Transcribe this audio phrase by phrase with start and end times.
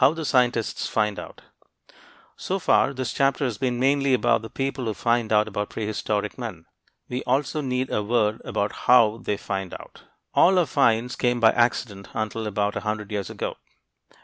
[0.03, 1.43] HOW THE SCIENTISTS FIND OUT
[2.35, 6.39] So far, this chapter has been mainly about the people who find out about prehistoric
[6.39, 6.65] men.
[7.07, 10.05] We also need a word about how they find out.
[10.33, 13.57] All our finds came by accident until about a hundred years ago.